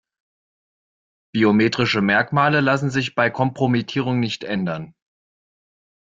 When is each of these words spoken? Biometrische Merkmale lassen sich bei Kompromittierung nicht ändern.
Biometrische 1.31 2.01
Merkmale 2.01 2.59
lassen 2.61 2.89
sich 2.89 3.13
bei 3.13 3.29
Kompromittierung 3.29 4.19
nicht 4.19 4.43
ändern. 4.43 4.95